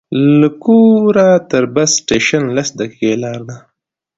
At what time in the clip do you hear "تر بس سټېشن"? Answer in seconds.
1.51-2.43